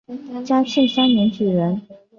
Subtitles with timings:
[0.43, 1.79] 嘉庆三年举人。